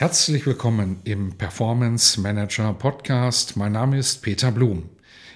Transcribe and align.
Herzlich 0.00 0.46
willkommen 0.46 1.00
im 1.02 1.32
Performance 1.32 2.20
Manager 2.20 2.72
Podcast. 2.72 3.56
Mein 3.56 3.72
Name 3.72 3.98
ist 3.98 4.22
Peter 4.22 4.52
Blum. 4.52 4.88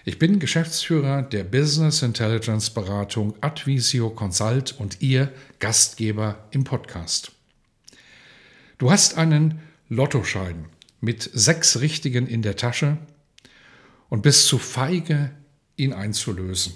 Ich 0.04 0.20
bin 0.20 0.38
Geschäftsführer 0.38 1.22
der 1.22 1.42
Business 1.42 2.00
Intelligence 2.02 2.70
Beratung 2.70 3.34
Advisio 3.40 4.10
Consult 4.10 4.78
und 4.78 5.02
Ihr 5.02 5.32
Gastgeber 5.58 6.46
im 6.52 6.62
Podcast. 6.62 7.32
Du 8.78 8.92
hast 8.92 9.18
einen 9.18 9.58
Lottoschein 9.88 10.66
mit 11.00 11.28
sechs 11.34 11.80
Richtigen 11.80 12.28
in 12.28 12.42
der 12.42 12.54
Tasche 12.54 12.98
und 14.10 14.22
bist 14.22 14.46
zu 14.46 14.58
feige, 14.58 15.32
ihn 15.74 15.92
einzulösen. 15.92 16.74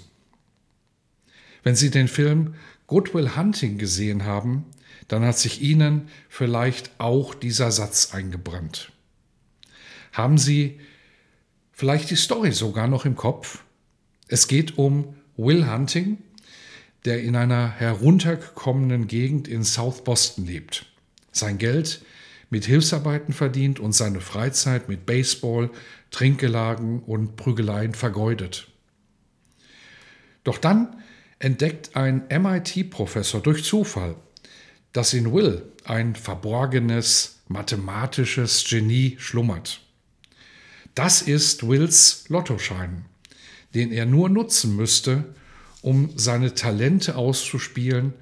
Wenn 1.63 1.77
Sie 1.77 1.89
den 1.89 2.09
Film 2.09 2.55
Goodwill 2.85 3.37
Hunting 3.37 3.77
gesehen 3.77 4.25
haben, 4.25 4.65
dann 5.07 5.23
hat 5.23 5.37
sich 5.37 5.61
Ihnen 5.61 6.09
vielleicht 6.29 6.91
auch 6.99 7.33
dieser 7.33 7.71
Satz 7.71 8.13
eingebrannt. 8.13 8.91
Haben 10.11 10.37
Sie 10.37 10.79
vielleicht 11.71 12.09
die 12.09 12.15
Story 12.15 12.51
sogar 12.51 12.87
noch 12.87 13.05
im 13.05 13.15
Kopf? 13.15 13.63
Es 14.27 14.47
geht 14.47 14.77
um 14.77 15.15
Will 15.37 15.69
Hunting, 15.69 16.17
der 17.05 17.21
in 17.21 17.35
einer 17.35 17.69
heruntergekommenen 17.69 19.07
Gegend 19.07 19.47
in 19.47 19.63
South 19.63 20.03
Boston 20.03 20.45
lebt. 20.45 20.85
Sein 21.31 21.57
Geld 21.57 22.01
mit 22.49 22.65
Hilfsarbeiten 22.65 23.33
verdient 23.33 23.79
und 23.79 23.93
seine 23.93 24.19
Freizeit 24.19 24.89
mit 24.89 25.05
Baseball, 25.05 25.69
Trinkgelagen 26.11 27.01
und 27.03 27.35
Prügeleien 27.35 27.93
vergeudet. 27.93 28.67
Doch 30.43 30.57
dann 30.57 31.01
entdeckt 31.39 31.95
ein 31.95 32.23
MIT-Professor 32.29 33.41
durch 33.41 33.63
Zufall 33.63 34.15
dass 34.97 35.13
in 35.13 35.31
Will 35.31 35.61
ein 35.83 36.15
verborgenes 36.15 37.43
mathematisches 37.49 38.65
Genie 38.67 39.15
schlummert. 39.19 39.79
Das 40.95 41.21
ist 41.21 41.67
Wills 41.67 42.27
Lottoschein, 42.29 43.05
den 43.75 43.91
er 43.91 44.07
nur 44.07 44.27
nutzen 44.27 44.75
müsste, 44.75 45.35
um 45.83 46.09
seine 46.17 46.55
Talente 46.55 47.15
auszuspielen 47.15 48.15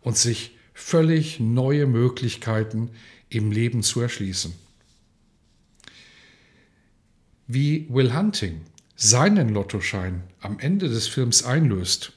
und 0.00 0.16
sich 0.16 0.56
völlig 0.72 1.38
neue 1.38 1.86
Möglichkeiten 1.86 2.92
im 3.28 3.52
Leben 3.52 3.82
zu 3.82 4.00
erschließen. 4.00 4.54
Wie 7.46 7.86
Will 7.90 8.16
Hunting 8.16 8.62
seinen 8.96 9.50
Lottoschein 9.50 10.22
am 10.40 10.58
Ende 10.60 10.88
des 10.88 11.08
Films 11.08 11.42
einlöst, 11.42 12.14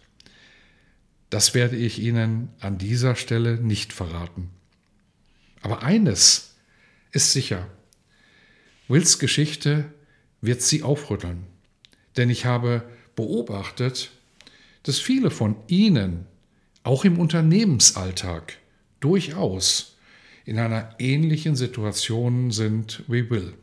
das 1.30 1.54
werde 1.54 1.76
ich 1.76 2.00
Ihnen 2.00 2.50
an 2.60 2.78
dieser 2.78 3.16
Stelle 3.16 3.58
nicht 3.58 3.94
verraten. 3.94 4.50
Aber 5.62 5.84
eines 5.84 6.56
ist 7.12 7.32
sicher. 7.32 7.68
Wills 8.88 9.20
Geschichte 9.20 9.86
wird 10.42 10.62
Sie 10.62 10.84
aufrütteln. 10.84 11.48
Denn 12.18 12.30
ich 12.30 12.46
habe 12.46 12.84
beobachtet, 13.16 14.12
dass 14.84 15.00
viele 15.00 15.32
von 15.32 15.56
Ihnen 15.68 16.28
auch 16.84 17.04
im 17.04 17.20
Unternehmensalltag 17.20 18.58
durchaus 19.00 19.98
in 20.46 20.60
einer 20.60 20.96
ähnlichen 21.00 21.56
Situation 21.56 22.52
sind 22.52 23.04
wie 23.08 23.30
Will. 23.32 23.56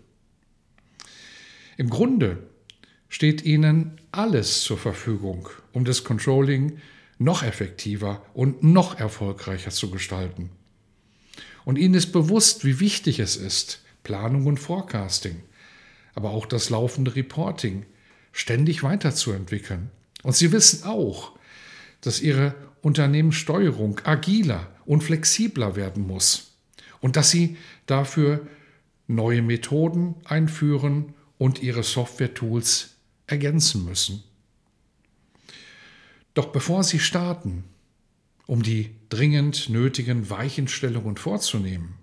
Im 1.77 1.89
Grunde 1.89 2.39
steht 3.09 3.45
Ihnen 3.45 4.01
alles 4.11 4.63
zur 4.63 4.79
Verfügung, 4.79 5.49
um 5.73 5.85
das 5.85 6.03
Controlling 6.03 6.79
noch 7.23 7.43
effektiver 7.43 8.25
und 8.35 8.63
noch 8.63 8.99
erfolgreicher 8.99 9.71
zu 9.71 9.91
gestalten. 9.91 10.51
Und 11.65 11.79
ihnen 11.79 11.95
ist 11.95 12.13
bewusst, 12.13 12.65
wie 12.65 12.81
wichtig 12.81 13.21
es 13.21 13.37
ist, 13.37 13.83
Planung 14.03 14.47
und 14.47 14.59
Forecasting, 14.59 15.41
aber 16.15 16.31
auch 16.31 16.47
das 16.47 16.71
laufende 16.71 17.15
Reporting 17.15 17.87
ständig 18.33 18.83
weiterzuentwickeln. 18.83 19.91
Und 20.23 20.35
sie 20.35 20.53
wissen 20.53 20.85
auch, 20.85 21.33
dass 22.01 22.21
ihre 22.21 22.55
Unternehmenssteuerung 22.81 24.01
agiler 24.05 24.69
und 24.85 25.05
flexibler 25.05 25.77
werden 25.77 26.07
muss 26.07 26.53
und 27.01 27.17
dass 27.17 27.31
sie 27.31 27.57
dafür 27.87 28.47
neue 29.07 29.43
Methoden 29.43 30.17
einführen 30.25 31.15
und 31.39 31.63
ihre 31.63 31.83
Software-Tools 31.83 32.91
ergänzen 33.27 33.85
müssen. 33.85 34.25
Doch 36.35 36.47
bevor 36.47 36.83
Sie 36.83 36.99
starten, 36.99 37.65
um 38.47 38.63
die 38.63 38.95
dringend 39.09 39.69
nötigen 39.69 40.31
Weichenstellungen 40.31 41.17
vorzunehmen, 41.17 41.95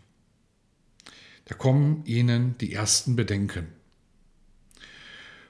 da 1.45 1.56
kommen 1.56 2.06
Ihnen 2.06 2.56
die 2.59 2.73
ersten 2.73 3.16
Bedenken. 3.16 3.67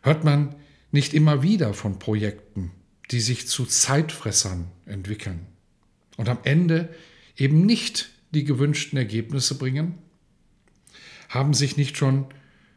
Hört 0.02 0.24
man 0.24 0.56
nicht 0.92 1.14
immer 1.14 1.44
wieder 1.44 1.74
von 1.74 2.00
Projekten, 2.00 2.72
die 3.12 3.20
sich 3.20 3.48
zu 3.48 3.66
Zeitfressern 3.66 4.72
entwickeln 4.86 5.46
und 6.16 6.30
am 6.30 6.40
Ende 6.44 6.96
eben 7.36 7.66
nicht 7.66 8.10
die 8.32 8.46
gewünschten 8.46 8.98
Ergebnisse 8.98 9.58
bringen? 9.58 9.98
Haben 11.28 11.54
sich 11.54 11.76
nicht 11.76 11.98
schon 11.98 12.28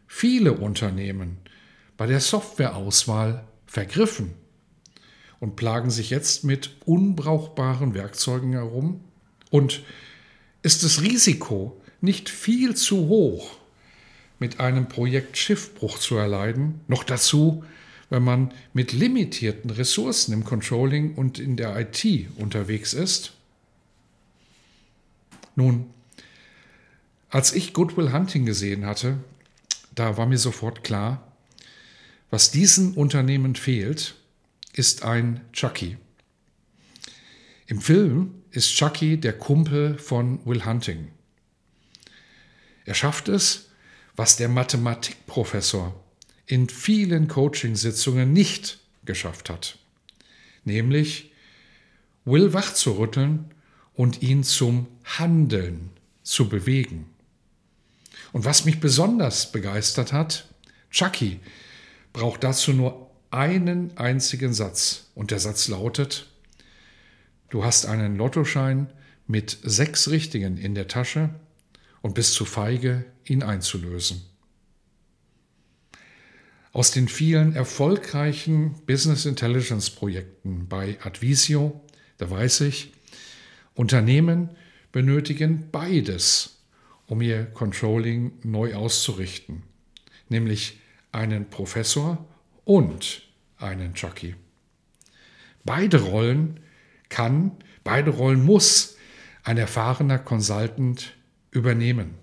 viele 0.09 0.55
Unternehmen 0.55 1.39
bei 1.97 2.07
der 2.07 2.21
Softwareauswahl 2.21 3.47
vergriffen 3.67 4.35
und 5.43 5.57
plagen 5.57 5.91
sich 5.91 6.11
jetzt 6.11 6.45
mit 6.45 6.71
unbrauchbaren 6.87 7.95
Werkzeugen 7.95 8.53
herum? 8.53 9.01
Und 9.51 9.83
ist 10.63 10.85
das 10.85 11.03
Risiko 11.03 11.77
nicht 12.01 12.29
viel 12.29 12.77
zu 12.77 13.09
hoch, 13.09 13.57
mit 14.39 14.61
einem 14.61 14.87
Projekt 14.87 15.37
Schiffbruch 15.37 15.99
zu 15.99 16.15
erleiden? 16.15 16.81
Noch 16.87 17.03
dazu, 17.03 17.65
wenn 18.09 18.23
man 18.23 18.55
mit 18.73 18.93
limitierten 18.93 19.71
Ressourcen 19.71 20.33
im 20.33 20.45
Controlling 20.45 21.17
und 21.17 21.41
in 21.41 21.57
der 21.57 21.77
IT 21.77 22.29
unterwegs 22.37 22.93
ist? 22.93 23.33
Nun, 25.57 25.87
als 27.31 27.53
ich 27.53 27.73
Goodwill 27.73 28.13
Hunting 28.13 28.47
gesehen 28.47 28.87
hatte, 28.87 29.17
da 29.93 30.17
war 30.17 30.27
mir 30.27 30.39
sofort 30.39 30.85
klar, 30.85 31.33
was 32.31 32.53
diesen 32.53 32.95
Unternehmen 32.95 33.57
fehlt, 33.57 34.15
ist 34.73 35.03
ein 35.03 35.41
Chucky. 35.53 35.99
Im 37.67 37.81
Film 37.81 38.43
ist 38.51 38.75
Chucky 38.75 39.19
der 39.19 39.39
Kumpel 39.39 39.99
von 39.99 40.45
Will 40.47 40.65
Hunting. 40.65 41.09
Er 42.85 42.95
schafft 42.95 43.29
es, 43.29 43.71
was 44.17 44.37
der 44.37 44.49
Mathematikprofessor 44.49 45.95
in 46.47 46.69
vielen 46.69 47.29
Coachingsitzungen 47.29 48.33
nicht 48.33 48.81
geschafft 49.05 49.49
hat, 49.49 49.79
nämlich 50.65 51.33
Will 52.25 52.53
wachzurütteln 52.53 53.53
und 53.95 54.23
ihn 54.23 54.45
zum 54.45 54.87
Handeln 55.05 55.91
zu 56.23 56.49
bewegen. 56.49 57.07
Und 58.33 58.45
was 58.45 58.65
mich 58.65 58.81
besonders 58.81 59.51
begeistert 59.51 60.13
hat, 60.13 60.49
Chucky 60.91 61.41
braucht 62.13 62.45
dazu 62.45 62.73
nur 62.73 63.11
einen 63.33 63.97
einzigen 63.97 64.53
Satz. 64.53 65.07
Und 65.15 65.31
der 65.31 65.39
Satz 65.39 65.69
lautet, 65.69 66.27
du 67.51 67.65
hast 67.65 67.87
einen 67.87 68.17
Lottoschein 68.17 68.93
mit 69.27 69.59
sechs 69.63 70.11
Richtigen 70.11 70.59
in 70.59 70.75
der 70.75 70.89
Tasche 70.89 71.31
und 72.03 72.15
bist 72.15 72.35
zu 72.35 72.45
feige, 72.45 73.05
ihn 73.25 73.43
einzulösen. 73.43 74.23
Aus 76.73 76.91
den 76.91 77.09
vielen 77.09 77.55
erfolgreichen 77.55 78.75
Business 78.87 79.27
Intelligence 79.27 79.91
Projekten 79.91 80.69
bei 80.69 80.99
Advisio, 81.03 81.81
da 82.19 82.31
weiß 82.31 82.63
ich, 82.63 82.93
Unternehmen 83.75 84.51
benötigen 84.91 85.69
beides, 85.71 86.59
um 87.07 87.21
ihr 87.21 87.45
Controlling 87.45 88.33
neu 88.43 88.75
auszurichten, 88.75 89.63
nämlich 90.29 90.79
einen 91.13 91.49
Professor 91.49 92.27
und 92.65 93.23
einen 93.59 93.95
Chucky. 93.95 94.35
Beide 95.65 96.01
Rollen 96.03 96.61
kann, 97.09 97.53
beide 97.85 98.11
Rollen 98.11 98.45
muss 98.45 98.97
ein 99.45 99.59
erfahrener 99.59 100.19
Consultant 100.19 101.15
übernehmen. 101.51 102.15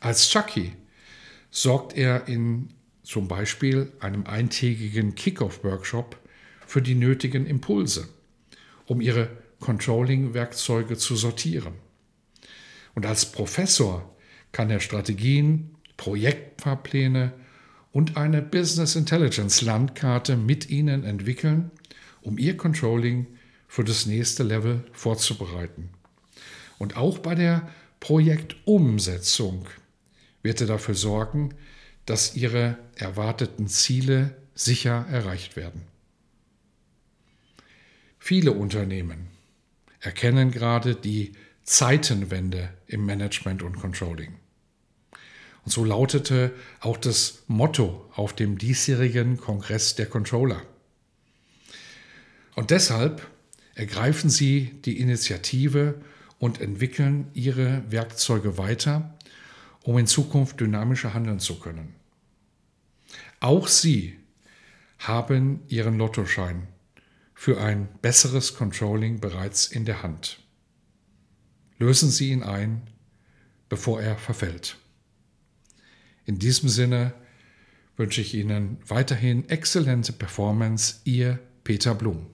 Als 0.00 0.30
Chucky 0.30 0.72
sorgt 1.50 1.96
er 1.96 2.28
in 2.28 2.70
zum 3.02 3.28
Beispiel 3.28 3.92
einem 4.00 4.26
eintägigen 4.26 5.14
Kickoff-Workshop 5.14 6.16
für 6.66 6.82
die 6.82 6.94
nötigen 6.94 7.46
Impulse, 7.46 8.08
um 8.86 9.00
ihre 9.00 9.30
Controlling-Werkzeuge 9.60 10.96
zu 10.96 11.16
sortieren. 11.16 11.74
Und 12.94 13.06
als 13.06 13.30
Professor 13.30 14.16
kann 14.52 14.70
er 14.70 14.80
Strategien, 14.80 15.76
Projektfahrpläne 15.96 17.32
und 17.92 18.16
eine 18.16 18.42
Business 18.42 18.96
Intelligence 18.96 19.62
Landkarte 19.62 20.36
mit 20.36 20.70
Ihnen 20.70 21.04
entwickeln, 21.04 21.70
um 22.22 22.38
Ihr 22.38 22.56
Controlling 22.56 23.26
für 23.68 23.84
das 23.84 24.06
nächste 24.06 24.42
Level 24.42 24.84
vorzubereiten. 24.92 25.90
Und 26.78 26.96
auch 26.96 27.18
bei 27.18 27.34
der 27.34 27.68
Projektumsetzung 28.00 29.66
wird 30.42 30.60
er 30.60 30.66
dafür 30.66 30.94
sorgen, 30.94 31.54
dass 32.06 32.34
Ihre 32.34 32.78
erwarteten 32.96 33.68
Ziele 33.68 34.36
sicher 34.54 35.06
erreicht 35.10 35.56
werden. 35.56 35.82
Viele 38.18 38.52
Unternehmen 38.52 39.28
erkennen 40.00 40.50
gerade 40.50 40.94
die 40.94 41.32
Zeitenwende 41.62 42.70
im 42.86 43.06
Management 43.06 43.62
und 43.62 43.76
Controlling. 43.76 44.34
Und 45.64 45.72
so 45.72 45.84
lautete 45.84 46.52
auch 46.80 46.96
das 46.96 47.44
Motto 47.46 48.10
auf 48.14 48.34
dem 48.34 48.58
diesjährigen 48.58 49.36
Kongress 49.36 49.94
der 49.94 50.06
Controller. 50.06 50.62
Und 52.54 52.70
deshalb 52.70 53.26
ergreifen 53.74 54.28
Sie 54.28 54.80
die 54.84 55.00
Initiative 55.00 56.00
und 56.38 56.60
entwickeln 56.60 57.30
Ihre 57.32 57.84
Werkzeuge 57.90 58.58
weiter, 58.58 59.16
um 59.82 59.98
in 59.98 60.06
Zukunft 60.06 60.60
dynamischer 60.60 61.14
handeln 61.14 61.38
zu 61.38 61.58
können. 61.58 61.94
Auch 63.40 63.68
Sie 63.68 64.18
haben 64.98 65.60
Ihren 65.68 65.98
Lottoschein 65.98 66.68
für 67.34 67.60
ein 67.60 67.88
besseres 68.02 68.54
Controlling 68.54 69.20
bereits 69.20 69.66
in 69.66 69.84
der 69.84 70.02
Hand. 70.02 70.40
Lösen 71.78 72.10
Sie 72.10 72.30
ihn 72.30 72.42
ein, 72.42 72.82
bevor 73.68 74.00
er 74.00 74.16
verfällt. 74.16 74.76
In 76.24 76.38
diesem 76.38 76.68
Sinne 76.68 77.14
wünsche 77.96 78.20
ich 78.20 78.34
Ihnen 78.34 78.78
weiterhin 78.86 79.48
exzellente 79.48 80.12
Performance, 80.12 81.00
Ihr 81.04 81.38
Peter 81.64 81.94
Blum. 81.94 82.26